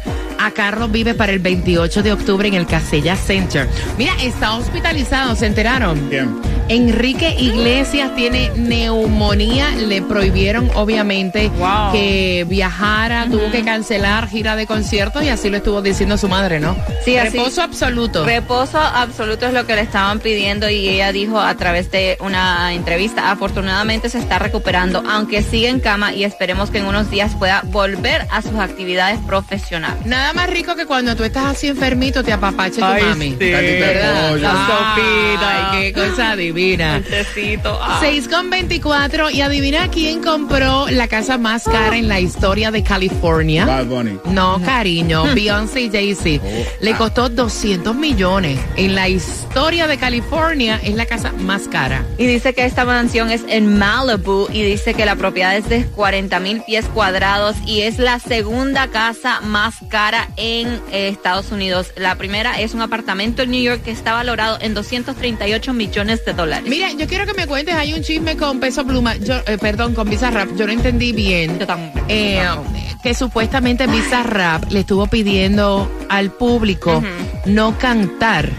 a 0.46 0.50
Carlos 0.52 0.90
Vives 0.92 1.14
para 1.14 1.32
el 1.32 1.40
28 1.40 2.02
de 2.02 2.12
octubre 2.12 2.46
en 2.48 2.54
el 2.54 2.66
Casella 2.66 3.16
Center. 3.16 3.68
Mira, 3.98 4.12
está 4.22 4.54
hospitalizado, 4.54 5.34
¿se 5.34 5.46
enteraron? 5.46 6.08
Bien. 6.08 6.34
Enrique 6.68 7.34
Iglesias 7.38 8.14
tiene 8.16 8.50
neumonía, 8.56 9.70
le 9.76 10.02
prohibieron 10.02 10.70
obviamente 10.74 11.48
Wow. 11.48 11.92
que 11.92 12.44
viajara, 12.48 13.26
tuvo 13.30 13.50
que 13.50 13.64
cancelar 13.64 14.28
gira 14.28 14.56
de 14.56 14.66
conciertos 14.66 15.22
y 15.22 15.28
así 15.28 15.48
lo 15.48 15.58
estuvo 15.58 15.80
diciendo 15.82 16.18
su 16.18 16.28
madre, 16.28 16.58
¿no? 16.60 16.76
Sí, 17.04 17.16
así. 17.16 17.36
Reposo 17.36 17.62
absoluto. 17.62 18.24
Reposo 18.24 18.78
absoluto 18.78 19.46
es 19.46 19.52
lo 19.52 19.64
que 19.66 19.74
le 19.76 19.82
estaban 19.82 20.18
pidiendo 20.18 20.68
y 20.68 20.88
ella 20.88 21.12
dijo 21.12 21.38
a 21.40 21.54
través 21.56 21.90
de 21.90 22.16
una 22.20 22.72
entrevista, 22.72 23.30
afortunadamente 23.30 24.08
se 24.08 24.18
está 24.18 24.38
recuperando, 24.38 25.02
aunque 25.08 25.42
sigue 25.42 25.68
en 25.68 25.80
cama 25.80 26.12
y 26.14 26.24
esperemos 26.24 26.70
que 26.70 26.78
en 26.78 26.86
unos 26.86 27.10
días 27.10 27.34
pueda 27.36 27.62
volver 27.66 28.26
a 28.30 28.42
sus 28.42 28.54
actividades 28.54 29.20
profesionales. 29.20 30.04
Nada 30.04 30.32
más 30.36 30.48
rico 30.50 30.76
que 30.76 30.86
cuando 30.86 31.16
tú 31.16 31.24
estás 31.24 31.46
así 31.46 31.66
enfermito 31.66 32.22
te 32.22 32.32
apapache 32.32 32.76
tu 32.78 32.84
Ay, 32.84 33.02
mami. 33.02 33.30
sí. 33.30 33.36
¿Verdad? 33.36 34.36
La 34.36 34.50
sopita. 34.50 35.70
Ay, 35.72 35.92
qué 35.92 35.92
cosa 35.92 36.36
divina. 36.36 36.98
Necesito. 37.00 37.78
ah. 37.82 37.98
6 38.00 38.28
con 38.28 38.50
24 38.50 39.30
y 39.30 39.40
adivina 39.40 39.88
quién 39.88 40.22
compró 40.22 40.86
la 40.88 41.08
casa 41.08 41.38
más 41.38 41.64
cara 41.64 41.96
en 41.96 42.06
la 42.08 42.20
historia 42.20 42.70
de 42.70 42.82
California. 42.82 43.64
Bad 43.66 43.86
Bunny. 43.86 44.18
No, 44.26 44.60
cariño, 44.64 45.24
Beyoncé 45.34 45.82
y 45.82 45.90
Jay-Z. 45.90 46.44
Oh, 46.44 46.64
Le 46.80 46.92
ah. 46.92 46.98
costó 46.98 47.28
200 47.28 47.94
millones. 47.94 48.58
En 48.76 48.94
la 48.94 49.08
historia 49.08 49.86
de 49.86 49.96
California 49.98 50.78
es 50.84 50.94
la 50.94 51.06
casa 51.06 51.32
más 51.32 51.66
cara. 51.68 52.04
Y 52.18 52.26
dice 52.26 52.52
que 52.54 52.64
esta 52.64 52.84
mansión 52.84 53.30
es 53.30 53.42
en 53.48 53.78
Malibu 53.78 54.48
y 54.52 54.62
dice 54.62 54.94
que 54.94 55.04
la 55.06 55.16
propiedad 55.16 55.56
es 55.56 55.68
de 55.68 55.86
40 55.86 56.38
mil 56.40 56.62
pies 56.62 56.84
cuadrados 56.86 57.56
y 57.66 57.80
es 57.82 57.98
la 57.98 58.18
segunda 58.18 58.88
casa 58.88 59.40
más 59.40 59.76
cara 59.88 60.15
en 60.36 60.80
eh, 60.90 61.08
Estados 61.08 61.52
Unidos. 61.52 61.92
La 61.96 62.16
primera 62.16 62.60
es 62.60 62.74
un 62.74 62.82
apartamento 62.82 63.42
en 63.42 63.50
New 63.50 63.62
York 63.62 63.82
que 63.82 63.90
está 63.90 64.12
valorado 64.12 64.58
en 64.60 64.74
238 64.74 65.72
millones 65.72 66.24
de 66.24 66.32
dólares. 66.32 66.68
Mira, 66.68 66.90
yo 66.92 67.06
quiero 67.06 67.26
que 67.26 67.34
me 67.34 67.46
cuentes, 67.46 67.74
hay 67.74 67.94
un 67.94 68.02
chisme 68.02 68.36
con 68.36 68.60
Peso 68.60 68.86
Pluma, 68.86 69.16
yo, 69.16 69.36
eh, 69.46 69.58
perdón, 69.58 69.94
con 69.94 70.08
Visa 70.08 70.30
Rap, 70.30 70.48
yo 70.56 70.66
no 70.66 70.72
entendí 70.72 71.12
bien. 71.12 71.58
Yo 71.58 71.66
tampoco. 71.66 72.04
Eh, 72.08 72.42
que 73.02 73.14
supuestamente 73.14 73.86
Visa 73.86 74.22
Rap 74.22 74.70
le 74.70 74.80
estuvo 74.80 75.06
pidiendo 75.06 75.90
al 76.08 76.32
público 76.32 77.02
no 77.44 77.78
cantar. 77.78 78.50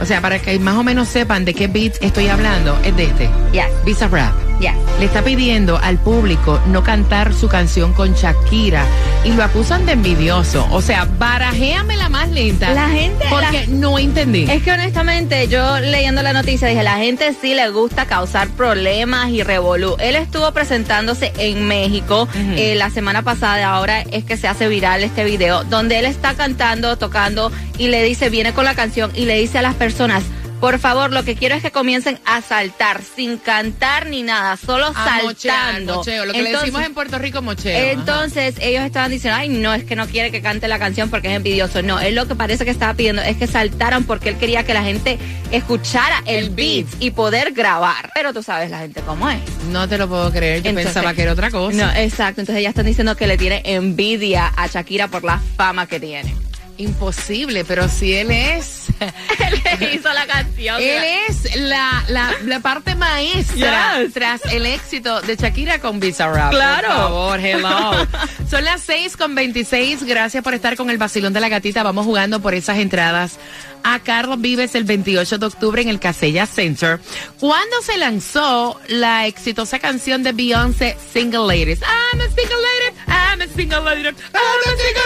O 0.00 0.04
sea, 0.04 0.20
para 0.20 0.38
que 0.38 0.58
más 0.58 0.76
o 0.76 0.84
menos 0.84 1.08
sepan 1.08 1.44
de 1.44 1.54
qué 1.54 1.66
beats 1.66 1.98
estoy 2.02 2.28
hablando, 2.28 2.78
es 2.84 2.96
de 2.96 3.04
este. 3.04 3.30
Yes, 3.52 3.66
Visa 3.84 4.08
Rap. 4.08 4.43
Yes. 4.60 4.74
Le 4.98 5.06
está 5.06 5.22
pidiendo 5.22 5.78
al 5.78 5.98
público 5.98 6.60
no 6.68 6.82
cantar 6.84 7.34
su 7.34 7.48
canción 7.48 7.92
con 7.92 8.14
Shakira 8.14 8.84
y 9.24 9.32
lo 9.32 9.42
acusan 9.42 9.86
de 9.86 9.92
envidioso. 9.92 10.66
O 10.70 10.80
sea, 10.82 11.06
barajéame 11.18 11.96
la 11.96 12.08
más 12.08 12.28
lenta. 12.30 12.70
La 12.74 12.88
gente- 12.88 13.24
Porque 13.30 13.66
la- 13.66 13.74
no 13.74 13.98
entendí. 13.98 14.44
Es 14.50 14.62
que 14.62 14.70
honestamente 14.72 15.48
yo 15.48 15.80
leyendo 15.80 16.22
la 16.22 16.32
noticia 16.32 16.68
dije, 16.68 16.82
la 16.82 16.96
gente 16.98 17.34
sí 17.40 17.54
le 17.54 17.70
gusta 17.70 18.06
causar 18.06 18.48
problemas 18.48 19.30
y 19.30 19.42
revolú. 19.42 19.96
Él 19.98 20.14
estuvo 20.16 20.50
presentándose 20.52 21.32
en 21.38 21.66
México 21.66 22.28
eh, 22.56 22.74
la 22.76 22.90
semana 22.90 23.22
pasada, 23.22 23.66
ahora 23.74 24.02
es 24.02 24.24
que 24.24 24.36
se 24.36 24.46
hace 24.48 24.68
viral 24.68 25.02
este 25.02 25.24
video, 25.24 25.64
donde 25.64 25.98
él 25.98 26.04
está 26.04 26.34
cantando, 26.34 26.96
tocando 26.96 27.50
y 27.78 27.88
le 27.88 28.02
dice, 28.04 28.30
viene 28.30 28.52
con 28.52 28.64
la 28.64 28.74
canción 28.74 29.10
y 29.14 29.24
le 29.24 29.36
dice 29.38 29.58
a 29.58 29.62
las 29.62 29.74
personas, 29.74 30.22
por 30.64 30.78
favor, 30.78 31.12
lo 31.12 31.24
que 31.24 31.34
quiero 31.36 31.54
es 31.54 31.62
que 31.62 31.70
comiencen 31.70 32.18
a 32.24 32.40
saltar, 32.40 33.02
sin 33.02 33.36
cantar 33.36 34.06
ni 34.06 34.22
nada, 34.22 34.56
solo 34.56 34.86
A 34.94 35.20
mochear, 35.22 35.56
saltando. 35.66 35.96
mocheo, 35.96 36.24
lo 36.24 36.32
que 36.32 36.42
le 36.42 36.52
decimos 36.52 36.82
en 36.82 36.94
Puerto 36.94 37.18
Rico 37.18 37.42
mocheo. 37.42 37.76
ajá. 37.78 37.90
entonces 37.90 38.54
ellos 38.60 38.82
estaban 38.84 39.10
diciendo, 39.10 39.38
ay, 39.38 39.48
no, 39.50 39.74
es 39.74 39.84
que 39.84 39.94
no 39.94 40.06
quiere 40.06 40.30
que 40.30 40.40
cante 40.40 40.66
la 40.66 40.78
canción 40.78 41.10
porque 41.10 41.28
es 41.28 41.36
envidioso. 41.36 41.82
No, 41.82 42.00
él 42.00 42.14
lo 42.14 42.26
que 42.26 42.34
parece 42.34 42.64
que 42.64 42.70
estaba 42.70 42.94
pidiendo 42.94 43.20
es 43.20 43.36
que 43.36 43.46
saltaran 43.46 44.04
porque 44.04 44.30
él 44.30 44.36
quería 44.38 44.64
que 44.64 44.72
la 44.72 44.82
gente 44.82 45.18
escuchara 45.52 46.22
el, 46.26 46.44
El 46.46 46.50
beat 46.50 46.86
beat. 46.90 47.02
y 47.02 47.10
poder 47.10 47.52
grabar. 47.52 48.10
Pero 48.14 48.32
tú 48.32 48.42
sabes 48.42 48.70
la 48.70 48.78
gente 48.78 49.02
cómo 49.02 49.28
es. 49.28 49.40
No 49.70 49.86
te 49.88 49.98
lo 49.98 50.08
puedo 50.08 50.30
creer, 50.32 50.62
yo 50.62 50.70
Entonces- 50.70 50.92
pensaba 50.94 51.12
que 51.14 51.22
era 51.22 51.32
otra 51.32 51.50
cosa. 51.50 51.76
No, 51.76 51.92
exacto. 51.94 52.40
Entonces 52.40 52.62
ya 52.62 52.70
están 52.70 52.86
diciendo 52.86 53.16
que 53.16 53.26
le 53.26 53.36
tiene 53.36 53.60
envidia 53.64 54.52
a 54.56 54.66
Shakira 54.66 55.08
por 55.08 55.24
la 55.24 55.40
fama 55.56 55.86
que 55.86 56.00
tiene. 56.00 56.34
Imposible, 56.78 57.64
pero 57.64 57.88
si 57.88 58.14
él 58.14 58.30
es... 58.30 58.83
él 59.80 59.94
hizo 59.94 60.12
la 60.12 60.26
canción. 60.26 60.76
Él 60.80 61.02
es 61.28 61.56
la, 61.56 62.04
la, 62.08 62.30
la 62.44 62.60
parte 62.60 62.94
maestra 62.94 63.98
Yes. 64.02 64.12
tras 64.12 64.44
el 64.46 64.66
éxito 64.66 65.20
de 65.22 65.36
Shakira 65.36 65.78
con 65.78 66.00
Bizarrap. 66.00 66.50
Claro. 66.50 66.88
Por 66.88 66.96
favor, 66.96 67.40
hello. 67.40 68.06
Son 68.50 68.64
las 68.64 68.80
6 68.82 69.16
con 69.16 69.34
26. 69.34 70.04
Gracias 70.04 70.42
por 70.42 70.54
estar 70.54 70.76
con 70.76 70.90
el 70.90 70.98
vacilón 70.98 71.32
de 71.32 71.40
la 71.40 71.48
gatita. 71.48 71.82
Vamos 71.82 72.04
jugando 72.06 72.40
por 72.40 72.54
esas 72.54 72.78
entradas 72.78 73.38
a 73.84 74.00
Carlos 74.00 74.40
Vives 74.40 74.74
el 74.74 74.84
28 74.84 75.38
de 75.38 75.46
octubre 75.46 75.80
en 75.82 75.88
el 75.88 76.00
Casella 76.00 76.46
Center. 76.46 76.98
¿Cuándo 77.38 77.76
se 77.82 77.96
lanzó 77.98 78.80
la 78.88 79.26
exitosa 79.26 79.78
canción 79.78 80.22
de 80.22 80.32
Beyoncé, 80.32 80.96
Single 81.12 81.40
Ladies? 81.46 81.80
I'm 81.82 82.20
a 82.20 82.24
single 82.28 82.56
lady, 82.56 82.96
I'm 83.06 83.40
a 83.42 83.46
single 83.54 83.80
lady, 83.84 84.08
I'm 84.08 84.14
a 84.14 84.76
single 84.76 85.04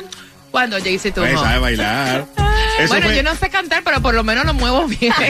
lady. 0.00 0.08
Cuando 0.50 0.78
Jay-Z 0.78 1.14
tuvo. 1.14 1.24
Pues 1.26 1.40
sabe 1.40 1.58
bailar. 1.58 2.26
Eso 2.78 2.88
Bueno, 2.88 3.06
fue- 3.06 3.16
yo 3.16 3.22
no 3.22 3.34
sé 3.34 3.48
cantar, 3.48 3.82
pero 3.82 4.02
por 4.02 4.14
lo 4.14 4.22
menos 4.22 4.44
lo 4.44 4.54
muevo 4.54 4.86
bien. 4.86 5.12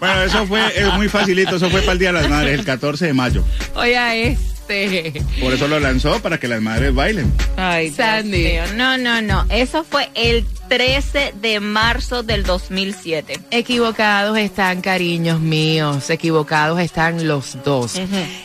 Bueno, 0.00 0.22
eso 0.22 0.46
fue 0.46 0.60
es 0.80 0.92
muy 0.94 1.08
facilito. 1.08 1.56
Eso 1.56 1.68
fue 1.70 1.80
para 1.80 1.92
el 1.92 1.98
Día 1.98 2.12
de 2.12 2.20
las 2.22 2.28
Madres, 2.30 2.58
el 2.58 2.64
14 2.64 3.06
de 3.06 3.12
mayo. 3.14 3.44
Oye, 3.74 4.36
este. 4.68 5.22
Por 5.40 5.52
eso 5.52 5.68
lo 5.68 5.80
lanzó, 5.80 6.20
para 6.20 6.38
que 6.38 6.48
las 6.48 6.60
madres 6.60 6.94
bailen. 6.94 7.32
Ay, 7.56 7.86
Dios 7.86 7.96
Sandy. 7.96 8.38
mío. 8.38 8.62
No, 8.74 8.98
no, 8.98 9.22
no. 9.22 9.44
Eso 9.48 9.84
fue 9.84 10.08
el 10.14 10.44
13 10.68 11.34
de 11.40 11.60
marzo 11.60 12.22
del 12.22 12.44
2007. 12.44 13.38
Equivocados 13.50 14.38
están, 14.38 14.80
cariños 14.80 15.40
míos. 15.40 16.08
Equivocados 16.10 16.80
están 16.80 17.26
los 17.28 17.58
dos. 17.64 17.94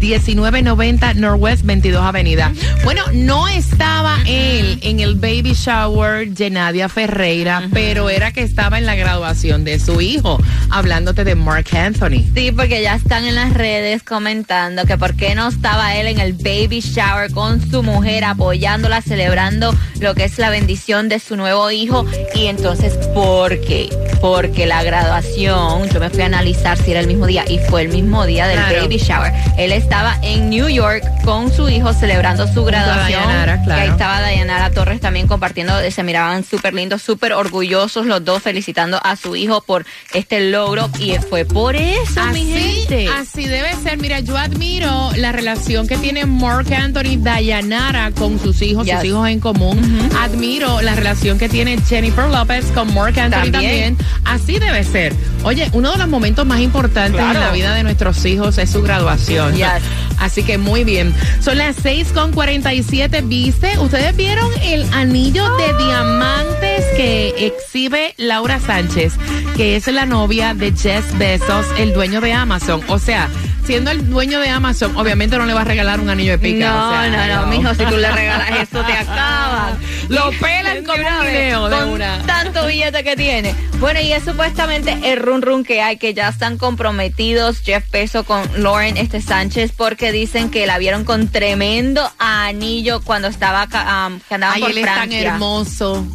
1990 0.00 1.14
Northwest 1.14 1.64
22 1.64 2.02
Avenida. 2.02 2.52
Bueno, 2.84 3.02
no 3.14 3.48
estaba 3.48 4.18
él 4.26 4.78
en 4.82 5.00
el 5.00 5.14
baby 5.14 5.54
shower 5.54 6.28
de 6.28 6.50
Nadia 6.50 6.90
Ferreira, 6.90 7.70
pero 7.72 8.10
era 8.10 8.30
que 8.30 8.42
estaba 8.42 8.76
en 8.76 8.84
la 8.84 8.96
graduación 8.96 9.64
de 9.64 9.80
su 9.80 10.02
hijo, 10.02 10.38
hablándote 10.68 11.24
de 11.24 11.36
Mark 11.36 11.68
Anthony. 11.72 12.22
Sí, 12.34 12.52
porque 12.52 12.82
ya 12.82 12.96
están 12.96 13.24
en 13.24 13.34
las 13.34 13.54
redes 13.54 14.02
comentando 14.02 14.84
que 14.84 14.98
por 14.98 15.14
qué 15.14 15.34
no 15.34 15.48
estaba 15.48 15.96
él 15.96 16.06
en 16.06 16.20
el 16.20 16.34
baby 16.34 16.80
shower 16.80 17.32
con 17.32 17.66
su 17.70 17.82
mujer 17.82 18.24
apoyándola, 18.24 19.00
celebrando 19.00 19.74
lo 20.00 20.14
que 20.14 20.24
es 20.24 20.38
la 20.38 20.50
bendición 20.50 21.08
de 21.08 21.18
su 21.18 21.34
nuevo 21.34 21.70
hijo. 21.70 22.04
Y 22.34 22.48
entonces, 22.48 22.92
¿por 23.14 23.58
qué? 23.62 23.88
Porque 24.20 24.66
la 24.66 24.82
graduación, 24.82 25.88
yo 25.90 26.00
me 26.00 26.10
fui 26.10 26.22
a 26.22 26.26
analizar 26.26 26.76
si 26.78 26.90
era 26.90 27.00
el 27.00 27.06
mismo 27.06 27.26
día 27.26 27.44
y 27.48 27.58
fue 27.58 27.82
el 27.82 27.88
mismo 27.88 28.26
día 28.26 28.46
del 28.46 28.58
Claro. 28.58 28.82
baby 28.82 28.96
shower. 28.98 29.32
Él 29.56 29.72
estaba 29.72 30.18
en 30.22 30.50
New 30.50 30.68
York 30.68 31.04
con 31.24 31.52
su 31.52 31.68
hijo 31.68 31.92
celebrando 31.92 32.46
su 32.52 32.64
graduación. 32.64 33.20
Dayanara, 33.22 33.62
claro. 33.62 33.80
Que 33.80 33.86
ahí 33.86 33.90
estaba 33.90 34.20
Dayanara 34.20 34.70
Torres 34.70 35.00
también 35.00 35.26
compartiendo, 35.28 35.72
se 35.90 36.02
miraban 36.02 36.44
súper 36.44 36.74
lindos, 36.74 37.02
súper 37.02 37.32
orgullosos 37.32 38.06
los 38.06 38.24
dos 38.24 38.42
felicitando 38.42 39.00
a 39.02 39.16
su 39.16 39.36
hijo 39.36 39.60
por 39.60 39.84
este 40.14 40.50
logro 40.50 40.88
y 40.98 41.14
fue 41.28 41.44
por 41.44 41.76
eso, 41.76 42.24
mi 42.32 42.44
gente. 42.46 43.08
así 43.08 43.46
debe 43.46 43.74
ser. 43.82 43.98
Mira, 43.98 44.20
yo 44.20 44.36
admiro 44.36 45.10
la 45.16 45.32
relación 45.32 45.86
que 45.86 45.96
tiene 45.96 46.26
Mark 46.26 46.72
Anthony 46.72 47.16
Dayanara 47.18 48.10
con 48.12 48.38
sus 48.40 48.62
hijos, 48.62 48.84
Yes. 48.86 48.96
sus 48.96 49.04
hijos 49.04 49.28
en 49.28 49.40
común. 49.40 50.10
Admiro 50.20 50.80
la 50.82 50.94
relación 50.94 51.38
que 51.38 51.48
tiene 51.48 51.78
Jennifer 51.88 52.28
López 52.28 52.66
con 52.74 52.92
Mark 52.94 53.18
Anthony 53.18 53.50
también. 53.50 53.96
También. 53.96 53.98
Así 54.24 54.58
debe 54.58 54.84
ser. 54.84 55.14
Oye, 55.42 55.68
uno 55.72 55.92
de 55.92 55.98
los 55.98 56.08
momentos 56.08 56.44
más 56.46 56.60
importantes 56.60 57.20
en 57.20 57.30
Claro. 57.30 57.40
la 57.46 57.52
vida 57.52 57.74
de 57.74 57.82
nuestros 57.82 58.24
hijos 58.26 58.58
es 58.58 58.70
su 58.70 58.82
graduación. 58.82 59.54
Yes. 59.54 59.66
Así 60.18 60.42
que 60.42 60.58
muy 60.58 60.84
bien. 60.84 61.14
Son 61.40 61.56
las 61.58 61.76
6 61.82 62.08
con 62.12 62.32
47, 62.32 63.22
¿viste? 63.22 63.78
¿Ustedes 63.78 64.16
vieron 64.16 64.50
el 64.62 64.84
anillo 64.92 65.44
de 65.56 65.84
diamantes 65.84 66.84
que 66.96 67.46
exhibe 67.46 68.14
Laura 68.16 68.58
Sánchez, 68.60 69.14
que 69.56 69.76
es 69.76 69.86
la 69.86 70.06
novia 70.06 70.54
de 70.54 70.72
Jeff 70.72 71.04
Bezos, 71.18 71.66
el 71.78 71.92
dueño 71.94 72.20
de 72.20 72.32
Amazon? 72.32 72.80
O 72.88 72.98
sea, 72.98 73.28
siendo 73.68 73.90
el 73.90 74.08
dueño 74.08 74.40
de 74.40 74.48
Amazon, 74.48 74.96
obviamente 74.96 75.36
no 75.36 75.44
le 75.44 75.52
va 75.52 75.60
a 75.60 75.64
regalar 75.64 76.00
un 76.00 76.08
anillo 76.08 76.32
de 76.32 76.38
pica. 76.38 76.70
No, 76.70 76.88
o 76.88 76.90
sea, 76.90 77.10
no, 77.36 77.42
no, 77.42 77.46
mijo, 77.48 77.74
si 77.74 77.84
tú 77.84 77.98
le 77.98 78.10
regalas 78.10 78.48
eso 78.62 78.82
te 78.82 78.92
acaban. 78.94 79.78
Lo 80.08 80.30
pelan 80.40 80.78
una 80.88 81.20
un 81.20 81.26
video 81.26 81.68
de 81.68 81.76
con 81.76 81.88
una. 81.90 82.18
tanto 82.24 82.66
billete 82.66 83.04
que 83.04 83.14
tiene. 83.14 83.54
Bueno, 83.78 84.00
y 84.00 84.10
es 84.14 84.24
supuestamente 84.24 84.96
el 85.04 85.18
run 85.18 85.42
run 85.42 85.64
que 85.64 85.82
hay, 85.82 85.98
que 85.98 86.14
ya 86.14 86.28
están 86.28 86.56
comprometidos 86.56 87.60
Jeff 87.60 87.84
Bezos 87.90 88.24
con 88.24 88.40
Lauren 88.62 88.96
este 88.96 89.20
Sánchez 89.20 89.72
porque 89.76 90.12
dicen 90.12 90.50
que 90.50 90.66
la 90.66 90.78
vieron 90.78 91.04
con 91.04 91.28
tremendo 91.28 92.10
anillo 92.18 93.02
cuando 93.02 93.28
estaba 93.28 93.64
um, 93.64 94.18
que 94.26 94.34
andaba 94.34 94.54
Ay, 94.54 94.62
por 94.62 94.70
él 94.70 94.78
es 94.78 94.84
tan 94.86 94.94
Francia. 94.94 95.20
hermoso. 95.34 96.06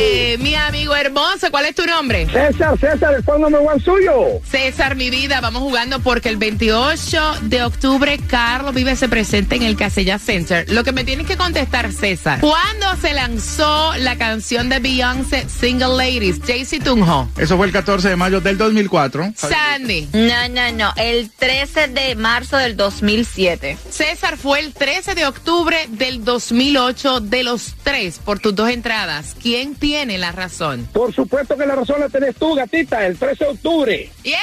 ¡Eh! 0.04 0.36
Mi 0.40 0.56
amigo 0.56 0.96
hermoso, 0.96 1.48
¿cuál 1.52 1.66
es 1.66 1.76
tu 1.76 1.84
nombre? 1.86 2.26
César, 2.26 2.76
César, 2.76 3.14
el 3.14 3.22
fondo 3.22 3.48
number 3.48 3.70
one 3.72 3.80
suyo. 3.80 4.40
César, 4.50 4.96
mi 4.96 5.10
vida, 5.10 5.40
vamos 5.40 5.62
jugando 5.62 6.00
porque 6.00 6.28
el 6.28 6.38
28 6.38 7.34
de 7.42 7.62
octubre 7.62 8.18
Carlos 8.26 8.74
Vives 8.74 8.98
se 8.98 9.08
presenta 9.08 9.54
en 9.54 9.62
el 9.62 9.76
Casella 9.76 10.18
Center. 10.18 10.68
Lo 10.70 10.82
que 10.82 10.90
me 10.90 11.04
tienes 11.04 11.28
que 11.28 11.36
contestar, 11.36 11.92
César, 11.92 12.40
¿cuándo 12.40 12.96
se 13.00 13.12
lanzó 13.12 13.94
la 13.98 14.16
canción 14.16 14.68
de 14.68 14.80
Beyoncé 14.80 15.48
Single 15.48 15.96
Ladies? 15.96 16.40
JC 16.40 16.82
Tunjo. 16.82 17.28
Eso 17.38 17.56
fue 17.56 17.66
el 17.66 17.72
14 17.72 18.08
de 18.08 18.16
mayo 18.16 18.40
del 18.40 18.58
2004. 18.58 19.34
Sandy. 19.36 20.08
No, 20.14 20.48
no, 20.48 20.72
no. 20.72 20.92
El 20.96 21.30
13 21.30 21.88
de 21.88 22.16
marzo 22.16 22.56
del 22.56 22.76
2007. 22.76 23.78
César 23.88 24.36
fue 24.36 24.58
el 24.58 24.72
13 24.72 25.14
de 25.14 25.26
octubre 25.26 25.76
del 25.90 26.24
2008 26.24 27.20
de 27.20 27.44
los 27.44 27.74
tres 27.84 28.18
por 28.18 28.40
tus 28.40 28.54
dos 28.54 28.68
entradas. 28.68 29.36
¿Quién 29.40 29.76
tiene 29.76 29.91
la 29.92 30.32
razón? 30.32 30.88
Por 30.92 31.14
supuesto 31.14 31.56
que 31.56 31.66
la 31.66 31.76
razón 31.76 32.00
la 32.00 32.08
tenés 32.08 32.34
tú, 32.36 32.54
gatita, 32.54 33.06
el 33.06 33.18
13 33.18 33.44
de 33.44 33.50
octubre. 33.50 34.10
¡Yes! 34.24 34.34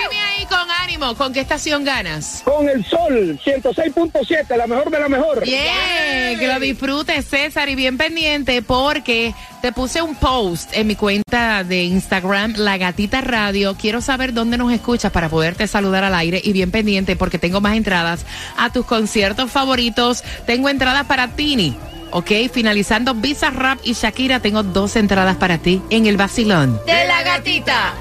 Dime 0.00 0.20
ahí 0.22 0.46
con 0.46 0.70
ánimo, 0.82 1.14
¿con 1.14 1.32
qué 1.34 1.40
estación 1.40 1.84
ganas? 1.84 2.40
Con 2.42 2.68
el 2.68 2.82
sol, 2.86 3.38
106.7, 3.44 4.56
la 4.56 4.66
mejor 4.66 4.90
de 4.90 4.98
la 4.98 5.08
mejor. 5.08 5.44
Bien, 5.44 6.38
que 6.38 6.46
lo 6.46 6.58
disfrutes, 6.58 7.26
César, 7.26 7.68
y 7.68 7.74
bien 7.74 7.98
pendiente 7.98 8.62
porque 8.62 9.34
te 9.60 9.72
puse 9.72 10.00
un 10.00 10.16
post 10.16 10.70
en 10.72 10.86
mi 10.86 10.96
cuenta 10.96 11.62
de 11.62 11.82
Instagram, 11.82 12.54
La 12.56 12.78
Gatita 12.78 13.20
Radio. 13.20 13.76
Quiero 13.78 14.00
saber 14.00 14.32
dónde 14.32 14.56
nos 14.56 14.72
escuchas 14.72 15.12
para 15.12 15.28
poderte 15.28 15.66
saludar 15.66 16.02
al 16.02 16.14
aire 16.14 16.40
y 16.42 16.52
bien 16.52 16.70
pendiente 16.70 17.14
porque 17.14 17.38
tengo 17.38 17.60
más 17.60 17.76
entradas 17.76 18.24
a 18.56 18.72
tus 18.72 18.86
conciertos 18.86 19.50
favoritos. 19.50 20.24
Tengo 20.46 20.70
entradas 20.70 21.04
para 21.04 21.28
Tini. 21.28 21.76
Ok, 22.10 22.30
finalizando 22.52 23.14
Visa 23.14 23.50
Rap 23.50 23.78
y 23.82 23.92
Shakira, 23.94 24.40
tengo 24.40 24.62
dos 24.62 24.96
entradas 24.96 25.36
para 25.36 25.58
ti 25.58 25.82
en 25.90 26.06
el 26.06 26.16
Basilón. 26.16 26.80
De 26.86 27.06
la 27.06 27.22
gatita. 27.22 27.94